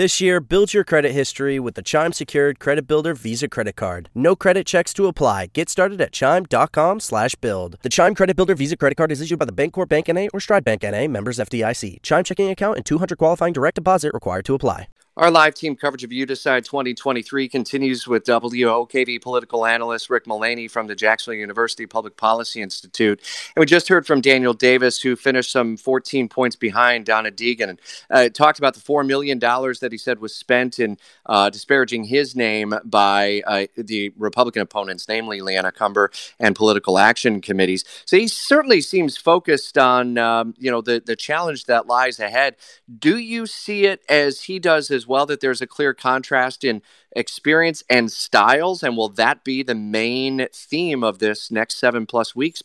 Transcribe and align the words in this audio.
This 0.00 0.18
year, 0.18 0.40
build 0.40 0.72
your 0.72 0.82
credit 0.82 1.12
history 1.12 1.60
with 1.60 1.74
the 1.74 1.82
Chime 1.82 2.14
Secured 2.14 2.58
Credit 2.58 2.86
Builder 2.86 3.12
Visa 3.12 3.48
Credit 3.48 3.76
Card. 3.76 4.08
No 4.14 4.34
credit 4.34 4.66
checks 4.66 4.94
to 4.94 5.06
apply. 5.08 5.48
Get 5.52 5.68
started 5.68 6.00
at 6.00 6.10
chime.com 6.10 7.00
slash 7.00 7.34
build. 7.34 7.76
The 7.82 7.90
Chime 7.90 8.14
Credit 8.14 8.34
Builder 8.34 8.54
Visa 8.54 8.78
Credit 8.78 8.94
Card 8.96 9.12
is 9.12 9.20
issued 9.20 9.38
by 9.38 9.44
the 9.44 9.52
Bancorp 9.52 9.90
Bank 9.90 10.08
N.A. 10.08 10.30
or 10.30 10.40
Stride 10.40 10.64
Bank 10.64 10.84
N.A. 10.84 11.06
members 11.06 11.36
FDIC. 11.36 12.00
Chime 12.00 12.24
checking 12.24 12.48
account 12.48 12.78
and 12.78 12.86
200 12.86 13.18
qualifying 13.18 13.52
direct 13.52 13.74
deposit 13.74 14.14
required 14.14 14.46
to 14.46 14.54
apply. 14.54 14.88
Our 15.20 15.30
live 15.30 15.52
team 15.52 15.76
coverage 15.76 16.02
of 16.02 16.08
Decide 16.08 16.64
2023 16.64 17.46
continues 17.50 18.08
with 18.08 18.24
WOKV 18.24 19.20
political 19.20 19.66
analyst 19.66 20.08
Rick 20.08 20.26
Mullaney 20.26 20.66
from 20.66 20.86
the 20.86 20.94
Jacksonville 20.94 21.38
University 21.38 21.84
Public 21.84 22.16
Policy 22.16 22.62
Institute. 22.62 23.20
And 23.54 23.60
we 23.60 23.66
just 23.66 23.88
heard 23.88 24.06
from 24.06 24.22
Daniel 24.22 24.54
Davis, 24.54 25.02
who 25.02 25.16
finished 25.16 25.52
some 25.52 25.76
14 25.76 26.30
points 26.30 26.56
behind 26.56 27.04
Donna 27.04 27.30
Deegan. 27.30 27.68
And 27.68 27.80
uh, 28.08 28.28
talked 28.30 28.58
about 28.58 28.72
the 28.72 28.80
$4 28.80 29.06
million 29.06 29.38
that 29.38 29.88
he 29.90 29.98
said 29.98 30.20
was 30.20 30.34
spent 30.34 30.78
in 30.78 30.96
uh, 31.26 31.50
disparaging 31.50 32.04
his 32.04 32.34
name 32.34 32.72
by 32.86 33.42
uh, 33.46 33.66
the 33.76 34.14
Republican 34.16 34.62
opponents, 34.62 35.06
namely 35.06 35.42
Leanna 35.42 35.70
Cumber 35.70 36.10
and 36.38 36.56
political 36.56 36.96
action 36.96 37.42
committees. 37.42 37.84
So 38.06 38.16
he 38.16 38.26
certainly 38.26 38.80
seems 38.80 39.18
focused 39.18 39.76
on, 39.76 40.16
um, 40.16 40.54
you 40.56 40.70
know, 40.70 40.80
the, 40.80 41.02
the 41.04 41.14
challenge 41.14 41.66
that 41.66 41.86
lies 41.86 42.18
ahead. 42.18 42.56
Do 42.98 43.18
you 43.18 43.44
see 43.46 43.84
it 43.84 44.02
as 44.08 44.44
he 44.44 44.58
does 44.58 44.90
as 44.90 45.09
well 45.10 45.26
that 45.26 45.40
there's 45.40 45.60
a 45.60 45.66
clear 45.66 45.92
contrast 45.92 46.64
in 46.64 46.80
experience 47.14 47.84
and 47.90 48.10
styles? 48.10 48.82
And 48.82 48.96
will 48.96 49.10
that 49.10 49.44
be 49.44 49.62
the 49.62 49.74
main 49.74 50.46
theme 50.54 51.04
of 51.04 51.18
this 51.18 51.50
next 51.50 51.76
seven 51.76 52.06
plus 52.06 52.34
weeks? 52.34 52.62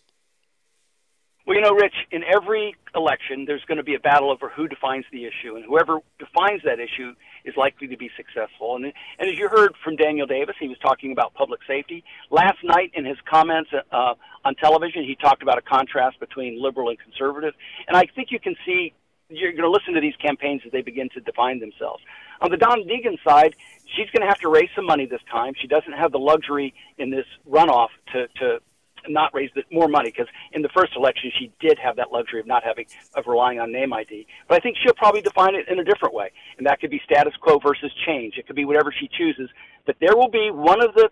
Well, 1.46 1.56
you 1.56 1.62
know, 1.62 1.74
Rich, 1.74 1.94
in 2.12 2.24
every 2.24 2.76
election, 2.96 3.46
there's 3.46 3.64
going 3.66 3.78
to 3.78 3.84
be 3.84 3.94
a 3.94 4.00
battle 4.00 4.32
over 4.32 4.50
who 4.50 4.68
defines 4.68 5.06
the 5.12 5.26
issue, 5.26 5.56
and 5.56 5.64
whoever 5.64 6.00
defines 6.18 6.62
that 6.64 6.80
issue 6.80 7.14
is 7.44 7.54
likely 7.56 7.88
to 7.88 7.98
be 7.98 8.10
successful. 8.18 8.76
And, 8.76 8.86
and 9.20 9.30
as 9.30 9.38
you 9.38 9.48
heard 9.48 9.76
from 9.84 9.96
Daniel 9.96 10.26
Davis, 10.26 10.56
he 10.60 10.68
was 10.68 10.78
talking 10.80 11.12
about 11.12 11.36
public 11.36 11.60
safety. 11.68 12.04
Last 12.32 12.58
night, 12.64 12.92
in 12.96 13.06
his 13.06 13.18
comments 13.30 13.70
uh, 13.92 14.14
on 14.44 14.56
television, 14.56 15.04
he 15.04 15.16
talked 15.16 15.44
about 15.44 15.60
a 15.60 15.62
contrast 15.62 16.20
between 16.20 16.60
liberal 16.60 16.90
and 16.90 16.98
conservative. 17.00 17.54
And 17.88 17.96
I 17.96 18.06
think 18.16 18.32
you 18.32 18.40
can 18.40 18.56
see 18.66 18.94
you're 19.30 19.52
going 19.52 19.64
to 19.64 19.70
listen 19.70 19.94
to 19.94 20.02
these 20.02 20.16
campaigns 20.16 20.62
as 20.66 20.72
they 20.72 20.82
begin 20.82 21.10
to 21.10 21.20
define 21.20 21.60
themselves. 21.60 22.02
On 22.42 22.52
the 22.52 22.58
Donna 22.58 22.84
Deegan 22.84 23.18
side, 23.28 23.56
she's 23.96 24.10
going 24.12 24.22
to 24.22 24.28
have 24.28 24.40
to 24.40 24.50
raise 24.50 24.70
some 24.76 24.86
money 24.86 25.06
this 25.06 25.22
time. 25.32 25.54
She 25.60 25.68
doesn't 25.68 25.94
have 25.94 26.12
the 26.12 26.20
luxury 26.20 26.74
in 26.98 27.10
this 27.10 27.26
runoff 27.50 27.90
to 28.14 28.28
to 28.40 28.60
not 29.08 29.34
raise 29.34 29.52
the, 29.56 29.64
more 29.72 29.88
money 29.88 30.10
because 30.10 30.28
in 30.54 30.62
the 30.64 30.70
first 30.70 30.94
election 30.96 31.32
she 31.38 31.52
did 31.60 31.78
have 31.78 31.96
that 31.96 32.12
luxury 32.12 32.40
of 32.40 32.48
not 32.48 32.64
having 32.64 32.86
of 33.16 33.26
relying 33.28 33.60
on 33.60 33.72
name 33.72 33.94
ID. 33.94 34.26
But 34.48 34.56
I 34.56 34.60
think 34.60 34.78
she'll 34.82 34.96
probably 34.96 35.22
define 35.22 35.56
it 35.56 35.68
in 35.70 35.80
a 35.80 35.84
different 35.84 36.14
way, 36.14 36.32
and 36.58 36.66
that 36.68 36.80
could 36.80 36.90
be 36.90 37.02
status 37.06 37.34
quo 37.40 37.60
versus 37.60 37.92
change. 38.06 38.36
It 38.38 38.48
could 38.48 38.56
be 38.56 38.66
whatever 38.66 38.94
she 38.98 39.08
chooses. 39.08 39.50
But 39.86 39.96
there 40.00 40.16
will 40.16 40.30
be 40.30 40.50
one 40.52 40.84
of 40.84 40.94
the 40.96 41.10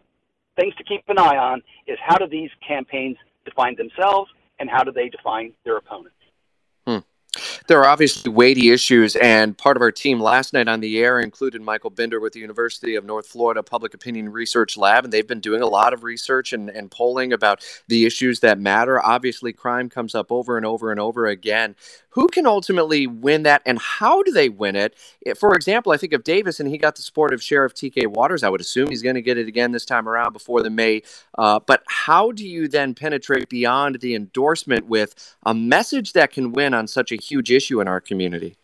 things 0.56 0.76
to 0.76 0.84
keep 0.84 1.04
an 1.08 1.18
eye 1.18 1.38
on 1.38 1.62
is 1.88 1.98
how 2.06 2.18
do 2.18 2.28
these 2.28 2.50
campaigns 2.68 3.18
define 3.46 3.76
themselves 3.76 4.32
and 4.60 4.70
how 4.70 4.84
do 4.84 4.92
they 4.92 5.10
define 5.10 5.54
their 5.66 5.78
opponents. 5.78 6.16
There 7.66 7.80
are 7.80 7.88
obviously 7.88 8.30
weighty 8.30 8.72
issues, 8.72 9.16
and 9.16 9.58
part 9.58 9.78
of 9.78 9.82
our 9.82 9.92
team 9.92 10.20
last 10.20 10.52
night 10.52 10.68
on 10.68 10.82
the 10.82 11.00
air 11.00 11.22
included 11.22 11.62
Michael 11.62 11.92
Binder 11.92 12.20
with 12.20 12.34
the 12.34 12.42
University 12.42 12.96
of 12.96 13.06
North 13.06 13.26
Florida 13.26 13.64
Public 13.64 13.94
Opinion 13.94 14.30
Research 14.34 14.76
Lab, 14.76 15.06
and 15.06 15.14
they've 15.14 15.28
been 15.28 15.40
doing 15.40 15.62
a 15.62 15.68
lot 15.68 15.94
of 15.94 16.04
research 16.04 16.52
and, 16.52 16.70
and 16.70 16.92
polling 16.92 17.32
about 17.32 17.64
the 17.88 18.06
issues 18.06 18.42
that 18.42 18.60
matter. 18.60 19.02
Obviously, 19.02 19.54
crime 19.54 19.90
comes 19.90 20.14
up 20.14 20.30
over 20.30 20.58
and 20.58 20.66
over 20.66 20.92
and 20.92 21.00
over 21.00 21.26
again. 21.26 21.76
Who 22.10 22.28
can 22.28 22.46
ultimately 22.46 23.08
win 23.08 23.44
that, 23.44 23.62
and 23.66 23.80
how 23.80 24.24
do 24.24 24.32
they 24.32 24.50
win 24.50 24.76
it? 24.76 24.98
For 25.38 25.56
example, 25.56 25.94
I 25.94 25.98
think 25.98 26.12
of 26.12 26.26
Davis, 26.26 26.60
and 26.60 26.68
he 26.68 26.78
got 26.78 26.98
the 26.98 27.02
support 27.02 27.34
of 27.34 27.42
Sheriff 27.42 27.74
T.K. 27.74 28.08
Waters. 28.08 28.44
I 28.44 28.50
would 28.50 28.62
assume 28.62 28.90
he's 28.90 29.02
going 29.02 29.16
to 29.16 29.22
get 29.22 29.38
it 29.38 29.48
again 29.48 29.72
this 29.72 29.86
time 29.86 30.10
around 30.10 30.34
before 30.34 30.62
the 30.62 30.70
May. 30.70 31.02
Uh, 31.38 31.60
but 31.66 31.82
how 31.88 32.34
do 32.34 32.46
you 32.46 32.68
then 32.68 32.94
penetrate 32.94 33.48
beyond 33.48 34.02
the 34.02 34.16
endorsement 34.16 34.86
with 34.88 35.36
a 35.44 35.54
message 35.54 36.14
that 36.14 36.32
can 36.32 36.52
win 36.52 36.74
on 36.74 36.88
such 36.88 37.12
a 37.12 37.16
huge 37.16 37.53
issue 37.56 37.82
in 37.82 37.88
our 37.88 38.02
community? 38.02 38.58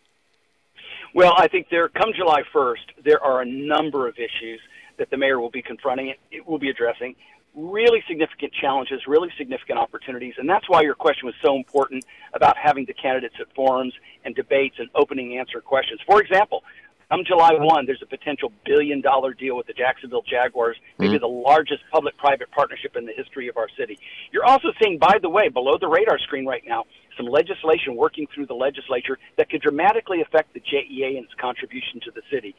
Well, 1.13 1.33
I 1.37 1.47
think 1.47 1.67
there, 1.71 1.89
come 1.89 2.11
July 2.15 2.43
1st, 2.53 3.03
there 3.03 3.23
are 3.23 3.41
a 3.41 3.45
number 3.45 4.07
of 4.07 4.15
issues 4.17 4.59
that 4.97 5.09
the 5.09 5.17
mayor 5.17 5.39
will 5.39 5.49
be 5.49 5.61
confronting, 5.61 6.13
it 6.31 6.45
will 6.45 6.59
be 6.59 6.69
addressing. 6.69 7.15
Really 7.55 8.03
significant 8.07 8.53
challenges, 8.53 9.01
really 9.07 9.29
significant 9.37 9.79
opportunities, 9.79 10.35
and 10.37 10.47
that's 10.47 10.69
why 10.69 10.81
your 10.81 10.93
question 10.93 11.25
was 11.25 11.33
so 11.41 11.55
important 11.55 12.05
about 12.33 12.55
having 12.57 12.85
the 12.85 12.93
candidates 12.93 13.35
at 13.39 13.47
forums 13.55 13.93
and 14.23 14.35
debates 14.35 14.75
and 14.77 14.87
opening 14.93 15.39
answer 15.39 15.61
questions. 15.61 15.99
For 16.05 16.21
example, 16.21 16.63
Come 17.09 17.23
July 17.25 17.53
1, 17.53 17.87
there's 17.87 18.03
a 18.03 18.05
potential 18.05 18.51
billion 18.65 19.01
dollar 19.01 19.33
deal 19.33 19.57
with 19.57 19.65
the 19.65 19.73
Jacksonville 19.73 20.21
Jaguars, 20.21 20.77
maybe 20.99 21.13
mm-hmm. 21.13 21.21
the 21.21 21.27
largest 21.27 21.81
public 21.91 22.15
private 22.17 22.51
partnership 22.51 22.95
in 22.95 23.07
the 23.07 23.13
history 23.13 23.47
of 23.47 23.57
our 23.57 23.67
city. 23.75 23.97
You're 24.31 24.45
also 24.45 24.67
seeing, 24.79 24.99
by 24.99 25.17
the 25.19 25.29
way, 25.29 25.49
below 25.49 25.79
the 25.79 25.87
radar 25.87 26.19
screen 26.19 26.45
right 26.45 26.61
now, 26.67 26.83
some 27.17 27.25
legislation 27.25 27.95
working 27.95 28.27
through 28.33 28.45
the 28.45 28.53
legislature 28.53 29.17
that 29.37 29.49
could 29.49 29.61
dramatically 29.61 30.21
affect 30.21 30.53
the 30.53 30.59
JEA 30.59 31.17
and 31.17 31.25
its 31.25 31.33
contribution 31.41 31.99
to 32.01 32.11
the 32.11 32.21
city. 32.31 32.55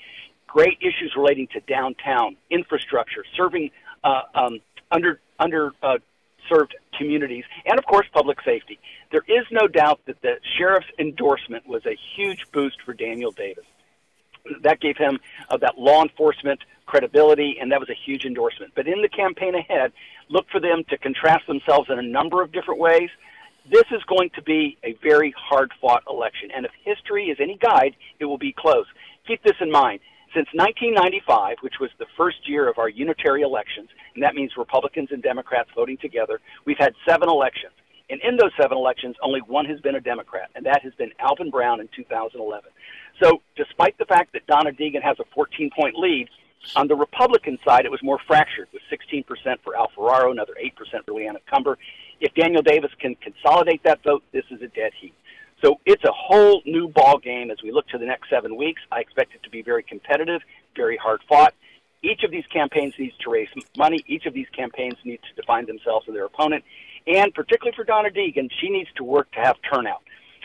Great 0.49 0.79
issues 0.81 1.13
relating 1.17 1.47
to 1.53 1.61
downtown, 1.61 2.37
infrastructure, 2.51 3.25
serving 3.37 3.71
uh, 4.03 4.23
um, 4.35 4.59
under, 4.91 5.21
under 5.39 5.71
uh, 5.81 5.99
served 6.53 6.75
communities, 6.99 7.45
and 7.67 7.79
of 7.79 7.85
course, 7.87 8.09
public 8.13 8.39
safety. 8.45 8.81
There 9.13 9.23
is 9.29 9.47
no 9.53 9.69
doubt 9.69 10.01
that 10.07 10.21
the 10.23 10.41
sheriff's 10.59 10.91
endorsement 10.99 11.69
was 11.69 11.87
a 11.87 11.97
huge 12.17 12.47
boost 12.53 12.83
for 12.85 12.95
Daniel 12.95 13.31
Davis 13.31 13.65
that 14.63 14.81
gave 14.81 14.97
him 14.97 15.19
uh, 15.49 15.57
that 15.59 15.79
law 15.79 16.03
enforcement 16.03 16.61
credibility, 16.87 17.57
and 17.61 17.71
that 17.71 17.81
was 17.81 17.89
a 17.89 17.95
huge 17.95 18.25
endorsement. 18.25 18.73
But 18.75 18.87
in 18.89 19.01
the 19.01 19.09
campaign 19.09 19.55
ahead, 19.55 19.93
look 20.29 20.47
for 20.51 20.61
them 20.61 20.85
to 20.91 20.99
contrast 20.99 21.47
themselves 21.47 21.89
in 21.91 21.99
a 21.99 22.03
number 22.03 22.43
of 22.43 22.53
different 22.53 22.81
ways. 22.81 23.11
This 23.71 23.85
is 23.93 24.03
going 24.09 24.31
to 24.35 24.43
be 24.43 24.77
a 24.83 24.97
very 25.03 25.33
hard 25.39 25.73
fought 25.81 26.03
election, 26.09 26.51
and 26.55 26.67
if 26.67 26.73
history 26.85 27.27
is 27.27 27.39
any 27.41 27.57
guide, 27.59 27.95
it 28.19 28.25
will 28.25 28.39
be 28.39 28.53
close. 28.57 28.87
Keep 29.27 29.45
this 29.45 29.57
in 29.61 29.71
mind. 29.71 30.01
Since 30.35 30.49
1995, 30.55 31.57
which 31.61 31.81
was 31.81 31.91
the 31.99 32.07
first 32.17 32.49
year 32.49 32.69
of 32.69 32.79
our 32.79 32.89
unitary 32.89 33.43
elections, 33.43 33.89
and 34.15 34.23
that 34.23 34.35
means 34.35 34.53
Republicans 34.57 35.09
and 35.11 35.23
Democrats 35.23 35.71
voting 35.75 35.99
together, 35.99 36.41
we've 36.65 36.79
had 36.79 36.95
seven 37.09 37.29
elections. 37.29 37.73
And 38.11 38.21
in 38.23 38.37
those 38.37 38.51
seven 38.61 38.77
elections, 38.77 39.17
only 39.23 39.41
one 39.41 39.67
has 39.67 39.81
been 39.81 39.95
a 39.95 40.01
Democrat, 40.01 40.51
and 40.55 40.67
that 40.67 40.83
has 40.83 40.93
been 40.95 41.13
Alvin 41.21 41.51
Brown 41.51 41.81
in 41.81 41.89
2011. 41.95 42.71
So, 43.23 43.43
despite 43.57 43.97
the 43.99 44.05
fact 44.05 44.33
that 44.33 44.47
Donna 44.47 44.73
Deegan 44.73 45.03
has 45.03 45.19
a 45.21 45.25
14 45.35 45.71
point 45.77 45.97
lead, 45.97 46.29
on 46.77 46.89
the 46.89 46.97
Republican 46.97 47.59
side, 47.65 47.85
it 47.85 47.91
was 47.91 48.03
more 48.03 48.19
fractured, 48.27 48.69
with 48.73 48.83
16% 48.91 49.25
for 49.65 49.77
Al 49.77 49.91
Ferraro, 49.95 50.31
another 50.31 50.55
8% 50.63 51.05
for 51.07 51.15
Leanna 51.15 51.39
Cumber. 51.49 51.79
If 52.21 52.35
Daniel 52.35 52.63
Davis 52.63 52.91
can 52.99 53.15
consolidate 53.17 53.83
that 53.85 54.03
vote, 54.03 54.23
this 54.33 54.45
is 54.51 54.61
a 54.61 54.69
dead 54.69 54.93
heat. 55.01 55.15
So 55.63 55.79
it's 55.87 56.05
a 56.05 56.13
whole 56.13 56.63
new 56.65 56.89
ball 56.89 57.19
game 57.19 57.51
as 57.51 57.63
we 57.63 57.71
look 57.71 57.87
to 57.89 57.99
the 57.99 58.07
next 58.07 58.31
seven 58.31 58.57
weeks. 58.57 58.81
I 58.91 59.01
expect 59.01 59.35
it 59.35 59.43
to 59.45 59.51
be 59.51 59.63
very 59.63 59.83
competitive, 59.83 60.43
very 60.77 60.97
hard 60.97 61.21
fought. 61.29 61.55
Each 62.03 62.23
of 62.25 62.31
these 62.31 62.47
campaigns 62.47 62.95
needs 62.99 63.17
to 63.19 63.31
raise 63.31 63.49
money. 63.77 64.03
Each 64.07 64.25
of 64.25 64.33
these 64.33 64.49
campaigns 64.57 64.97
needs 65.05 65.23
to 65.29 65.35
define 65.41 65.67
themselves 65.67 66.07
and 66.07 66.17
their 66.17 66.25
opponent. 66.25 66.65
And 67.07 67.33
particularly 67.35 67.75
for 67.77 67.85
Donna 67.85 68.11
Deegan, 68.11 68.51
she 68.61 68.69
needs 68.69 68.91
to 68.97 69.05
work 69.05 69.31
to 69.33 69.41
have 69.41 69.57
turnout 69.73 70.03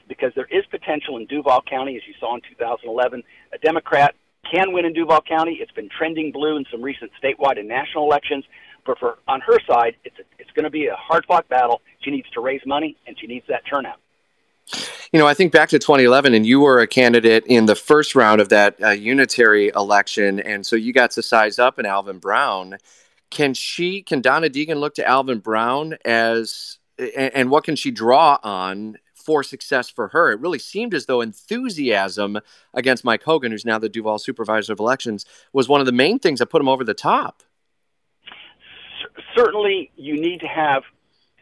because 0.08 0.32
there 0.36 0.48
is 0.52 0.66
potential 0.68 1.18
in 1.18 1.26
Duval 1.26 1.62
County, 1.64 1.96
as 1.96 2.04
you 2.08 2.14
saw 2.20 2.36
in 2.36 2.42
2011. 2.42 3.24
A 3.54 3.58
Democrat 3.58 4.16
can 4.50 4.74
win 4.74 4.86
in 4.86 4.94
Duval 4.94 5.22
County. 5.22 5.58
It's 5.62 5.72
been 5.72 5.90
trending 5.90 6.32
blue 6.32 6.58
in 6.58 6.66
some 6.72 6.82
recent 6.82 7.12
statewide 7.22 7.60
and 7.60 7.68
national 7.68 8.06
elections. 8.06 8.46
But 8.86 9.00
for 9.00 9.18
on 9.28 9.42
her 9.42 9.60
side, 9.68 9.96
it's 10.04 10.16
it's 10.38 10.52
going 10.52 10.66
to 10.66 10.70
be 10.70 10.88
a 10.88 10.96
hard 10.96 11.26
fought 11.26 11.48
battle. 11.50 11.82
She 12.02 12.12
needs 12.12 12.30
to 12.32 12.42
raise 12.42 12.62
money 12.66 12.96
and 13.08 13.18
she 13.20 13.26
needs 13.28 13.46
that 13.48 13.64
turnout. 13.66 14.00
You 15.12 15.20
know, 15.20 15.28
I 15.28 15.34
think 15.34 15.52
back 15.52 15.70
to 15.70 15.80
2011, 15.80 16.34
and 16.34 16.46
you 16.46 16.60
were 16.60 16.80
a 16.80 16.88
candidate 16.88 17.46
in 17.46 17.68
the 17.68 17.76
first 17.76 18.16
round 18.16 18.42
of 18.42 18.50
that 18.50 18.76
uh, 18.84 18.90
unitary 18.90 19.72
election, 19.76 20.40
and 20.40 20.66
so 20.66 20.76
you 20.76 20.92
got 20.92 21.12
to 21.12 21.22
size 21.22 21.60
up 21.60 21.78
in 21.78 21.86
Alvin 21.86 22.18
Brown. 22.18 22.78
Can 23.36 23.54
she, 23.54 24.02
can 24.02 24.22
Donna 24.22 24.50
Deegan 24.50 24.80
look 24.80 24.96
to 24.96 25.06
Alvin 25.06 25.40
Brown 25.40 25.98
as, 26.06 26.80
and, 26.98 27.36
and 27.36 27.50
what 27.52 27.66
can 27.66 27.76
she 27.76 27.92
draw 27.92 28.40
on 28.42 28.96
for 29.26 29.44
success 29.44 29.90
for 29.90 30.10
her. 30.10 30.32
It 30.32 30.40
really 30.40 30.60
seemed 30.60 30.94
as 30.94 31.08
though 31.08 31.20
enthusiasm 31.20 32.40
against 32.74 33.04
Mike 33.04 33.24
Hogan, 33.24 33.52
who's 33.52 33.66
now 33.66 33.80
the 33.80 33.90
Duval 33.90 34.20
Supervisor 34.20 34.72
of 34.72 34.80
Elections, 34.80 35.26
was 35.52 35.68
one 35.68 35.80
of 35.80 35.88
the 35.88 35.92
main 35.92 36.20
things 36.20 36.40
that 36.40 36.46
put 36.46 36.62
him 36.62 36.70
over 36.70 36.84
the 36.84 36.94
top. 36.94 37.42
Certainly, 39.36 39.92
you 39.96 40.14
need 40.14 40.40
to 40.42 40.48
have 40.48 40.84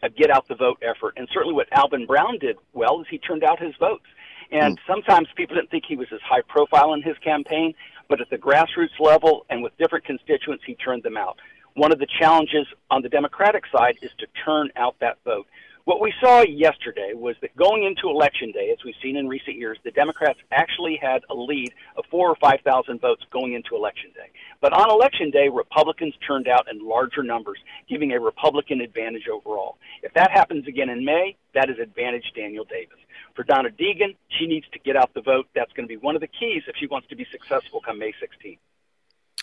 a 0.01 0.09
get 0.09 0.31
out 0.31 0.47
the 0.47 0.55
vote 0.55 0.81
effort. 0.81 1.13
And 1.17 1.27
certainly, 1.31 1.53
what 1.53 1.67
Alvin 1.73 2.05
Brown 2.05 2.39
did 2.39 2.55
well 2.71 3.01
is 3.01 3.07
he 3.09 3.17
turned 3.17 3.43
out 3.43 3.61
his 3.61 3.75
votes. 3.79 4.05
And 4.51 4.77
mm. 4.77 4.81
sometimes 4.87 5.27
people 5.35 5.57
didn't 5.57 5.69
think 5.69 5.83
he 5.87 5.97
was 5.97 6.07
as 6.13 6.21
high 6.21 6.41
profile 6.47 6.93
in 6.93 7.01
his 7.01 7.17
campaign, 7.23 7.73
but 8.07 8.21
at 8.21 8.29
the 8.29 8.37
grassroots 8.37 8.99
level 8.99 9.45
and 9.49 9.61
with 9.61 9.75
different 9.77 10.05
constituents, 10.05 10.63
he 10.65 10.75
turned 10.75 11.03
them 11.03 11.17
out. 11.17 11.37
One 11.75 11.91
of 11.91 11.97
the 11.97 12.07
challenges 12.19 12.67
on 12.91 13.01
the 13.01 13.09
Democratic 13.09 13.63
side 13.75 13.97
is 14.01 14.11
to 14.19 14.27
turn 14.45 14.69
out 14.75 14.95
that 14.99 15.17
vote 15.25 15.47
What 15.85 15.99
we 15.99 16.13
saw 16.21 16.43
yesterday 16.43 17.11
was 17.13 17.35
that 17.41 17.53
going 17.57 17.83
into 17.83 18.07
election 18.09 18.53
day, 18.53 18.69
as 18.71 18.77
we've 18.85 18.95
seen 19.03 19.17
in 19.17 19.27
recent 19.27 19.57
years, 19.57 19.77
the 19.83 19.91
Democrats 19.91 20.39
actually 20.51 20.97
had 21.01 21.23
a 21.29 21.35
lead 21.35 21.73
of 21.97 22.05
four 22.09 22.29
or 22.29 22.35
5,000 22.35 23.01
votes 23.01 23.23
going 23.31 23.51
into 23.51 23.75
election 23.75 24.11
day. 24.15 24.31
But 24.61 24.71
on 24.71 24.89
election 24.89 25.29
day, 25.29 25.49
Republicans 25.49 26.13
turned 26.25 26.47
out 26.47 26.71
in 26.71 26.87
larger 26.87 27.21
numbers, 27.21 27.57
giving 27.89 28.13
a 28.13 28.19
Republican 28.19 28.79
advantage 28.79 29.27
overall. 29.27 29.77
If 30.03 30.13
that 30.13 30.31
happens 30.31 30.67
again 30.67 30.89
in 30.89 31.03
May, 31.03 31.35
that 31.53 31.69
is 31.69 31.79
advantage 31.79 32.31
Daniel 32.33 32.63
Davis. 32.63 32.99
For 33.35 33.43
Donna 33.43 33.69
Deegan, 33.69 34.15
she 34.29 34.47
needs 34.47 34.67
to 34.71 34.79
get 34.79 34.95
out 34.95 35.13
the 35.13 35.21
vote. 35.21 35.47
That's 35.53 35.73
going 35.73 35.85
to 35.85 35.93
be 35.93 35.97
one 35.97 36.15
of 36.15 36.21
the 36.21 36.27
keys 36.27 36.63
if 36.67 36.77
she 36.77 36.87
wants 36.87 37.09
to 37.09 37.15
be 37.17 37.25
successful 37.29 37.81
come 37.81 37.99
May 37.99 38.13
16th. 38.23 38.59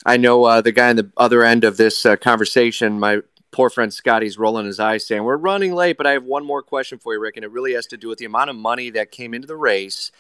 I 0.05 0.17
know 0.17 0.45
uh, 0.45 0.61
the 0.61 0.73
guy 0.73 0.91
on 0.91 0.97
the 0.97 1.11
other 1.17 1.45
end 1.45 1.65
of 1.65 1.77
this 1.77 2.07
uh, 2.07 2.17
conversation, 2.17 2.99
my 2.99 3.21
poor 3.51 3.69
friend 3.69 3.93
Scotty's 3.93 4.39
rolling 4.39 4.67
his 4.67 4.81
eyes 4.81 5.07
saying, 5.07 5.25
We're 5.25 5.37
running 5.37 5.75
late, 5.75 5.97
but 5.97 6.07
I 6.07 6.13
have 6.13 6.25
one 6.25 6.45
more 6.45 6.63
question 6.63 6.99
for 6.99 7.13
you, 7.13 7.21
Rick, 7.21 7.37
and 7.37 7.45
it 7.45 7.51
really 7.51 7.75
has 7.75 7.87
to 7.87 7.97
do 7.97 8.09
with 8.09 8.19
the 8.19 8.25
amount 8.25 8.51
of 8.51 8.57
money 8.57 8.91
that 8.91 9.11
came 9.11 9.35
into 9.35 9.47
the 9.47 9.57
race 9.57 10.11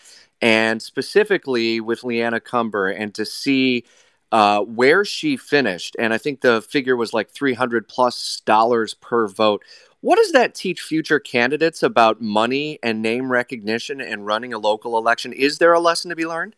and 0.43 0.83
specifically 0.83 1.81
with 1.81 2.05
Leanna 2.05 2.41
Cumber 2.41 2.89
and 2.89 3.15
to 3.15 3.25
see 3.25 3.85
uh, 4.33 4.61
where 4.61 5.05
she 5.05 5.37
finished. 5.37 5.97
And 5.99 6.15
I 6.15 6.19
think 6.19 6.41
the 6.41 6.63
figure 6.63 6.97
was 6.97 7.13
like 7.13 7.31
300 7.31 7.89
plus 7.89 8.43
dollars 8.45 8.95
per 8.95 9.29
vote. 9.29 9.63
What 10.01 10.17
does 10.17 10.33
that 10.33 10.55
teach 10.55 10.81
future 10.81 11.21
candidates 11.21 11.83
about 11.83 12.23
money 12.23 12.79
and 12.83 13.03
name 13.03 13.31
recognition 13.31 14.01
and 14.01 14.25
running 14.25 14.55
a 14.55 14.59
local 14.59 14.97
election? 14.97 15.33
Is 15.33 15.59
there 15.59 15.75
a 15.75 15.81
lesson 15.81 16.09
to 16.09 16.17
be 16.17 16.27
learned? 16.27 16.57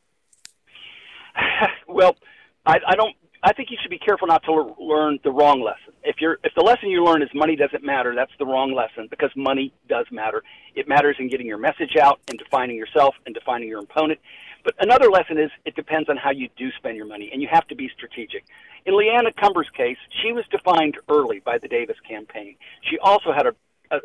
well, 1.88 2.16
I, 2.66 2.78
I 2.86 2.94
don't 2.94 3.14
I 3.44 3.52
think 3.52 3.70
you 3.72 3.76
should 3.82 3.90
be 3.90 3.98
careful 3.98 4.28
not 4.28 4.44
to 4.44 4.52
l- 4.52 4.76
learn 4.78 5.18
the 5.24 5.32
wrong 5.32 5.62
lesson. 5.62 5.94
If 6.04 6.16
you're 6.20 6.38
if 6.44 6.54
the 6.54 6.62
lesson 6.62 6.90
you 6.90 7.04
learn 7.04 7.22
is 7.22 7.28
money 7.34 7.56
doesn't 7.56 7.82
matter, 7.82 8.14
that's 8.14 8.32
the 8.38 8.46
wrong 8.46 8.72
lesson 8.72 9.08
because 9.10 9.30
money 9.36 9.72
does 9.88 10.06
matter. 10.12 10.42
It 10.74 10.88
matters 10.88 11.16
in 11.18 11.28
getting 11.28 11.46
your 11.46 11.58
message 11.58 11.96
out 12.00 12.20
and 12.28 12.38
defining 12.38 12.76
yourself 12.76 13.14
and 13.26 13.34
defining 13.34 13.68
your 13.68 13.80
opponent. 13.80 14.20
But 14.64 14.74
another 14.78 15.10
lesson 15.10 15.38
is 15.38 15.50
it 15.64 15.74
depends 15.74 16.08
on 16.08 16.16
how 16.16 16.30
you 16.30 16.48
do 16.56 16.70
spend 16.78 16.96
your 16.96 17.06
money, 17.06 17.30
and 17.32 17.42
you 17.42 17.48
have 17.50 17.66
to 17.66 17.74
be 17.74 17.90
strategic. 17.96 18.44
In 18.86 18.96
Leanna 18.96 19.32
Cumber's 19.32 19.70
case, 19.76 19.98
she 20.22 20.30
was 20.32 20.44
defined 20.52 20.98
early 21.08 21.40
by 21.40 21.58
the 21.58 21.66
Davis 21.66 21.96
campaign. 22.08 22.54
She 22.88 22.98
also 22.98 23.32
had 23.32 23.46
a 23.46 23.54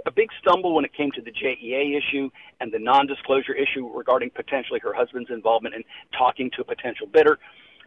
a, 0.05 0.11
big 0.11 0.27
stumble 0.41 0.75
when 0.75 0.83
it 0.83 0.93
came 0.93 1.11
to 1.11 1.21
the 1.21 1.31
JEA 1.31 1.97
issue 1.97 2.29
and 2.59 2.73
the 2.73 2.79
non-disclosure 2.79 3.53
issue 3.53 3.89
regarding 3.95 4.29
potentially 4.31 4.81
her 4.81 4.93
husband's 4.93 5.29
involvement 5.29 5.75
in 5.75 5.83
talking 6.17 6.51
to 6.51 6.61
a 6.61 6.65
potential 6.65 7.07
bidder. 7.07 7.39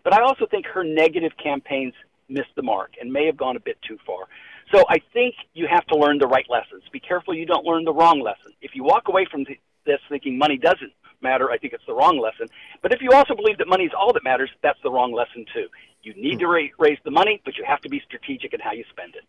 But 0.04 0.14
I 0.14 0.22
also 0.22 0.46
think 0.46 0.66
her 0.66 0.84
negative 0.84 1.32
campaigns 1.42 1.94
missed 2.28 2.54
the 2.56 2.62
mark 2.62 2.92
and 3.00 3.12
may 3.12 3.26
have 3.26 3.36
gone 3.36 3.56
a 3.56 3.60
bit 3.60 3.78
too 3.86 3.98
far. 4.06 4.26
So 4.72 4.84
I 4.88 4.98
think 5.12 5.34
you 5.52 5.66
have 5.68 5.84
to 5.86 5.96
learn 5.96 6.18
the 6.18 6.28
right 6.28 6.46
lessons. 6.48 6.82
Be 6.92 7.00
careful 7.00 7.34
you 7.34 7.46
don't 7.46 7.64
learn 7.64 7.84
the 7.84 7.92
wrong 7.92 8.20
lesson. 8.20 8.52
If 8.62 8.74
you 8.74 8.84
walk 8.84 9.08
away 9.08 9.26
from 9.30 9.44
this 9.84 9.98
thinking 10.08 10.38
money 10.38 10.56
doesn't 10.56 10.92
matter, 11.20 11.50
I 11.50 11.58
think 11.58 11.72
it's 11.72 11.84
the 11.86 11.94
wrong 11.94 12.20
lesson. 12.20 12.46
But 12.82 12.92
if 12.92 13.00
you 13.02 13.10
also 13.12 13.34
believe 13.34 13.58
that 13.58 13.68
money 13.68 13.84
is 13.84 13.92
all 13.98 14.12
that 14.12 14.22
matters, 14.22 14.50
that's 14.62 14.78
the 14.82 14.90
wrong 14.90 15.12
lesson 15.12 15.44
too. 15.52 15.66
You 16.02 16.14
need 16.14 16.38
to 16.38 16.46
hmm. 16.46 16.52
ra- 16.52 16.74
raise 16.78 16.98
the 17.04 17.10
money, 17.10 17.40
but 17.44 17.56
you 17.56 17.64
have 17.66 17.80
to 17.80 17.88
be 17.88 18.00
strategic 18.06 18.54
in 18.54 18.60
how 18.60 18.72
you 18.72 18.84
spend 18.90 19.16
it. 19.16 19.24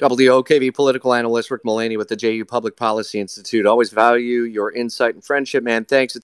WOKV 0.00 0.74
political 0.74 1.14
analyst 1.14 1.50
Rick 1.50 1.64
Mullaney 1.64 1.96
with 1.96 2.08
the 2.08 2.16
JU 2.16 2.44
Public 2.44 2.76
Policy 2.76 3.18
Institute. 3.18 3.66
Always 3.66 3.90
value 3.90 4.42
your 4.42 4.70
insight 4.70 5.14
and 5.14 5.24
friendship, 5.24 5.64
man. 5.64 5.84
Thanks. 5.84 6.14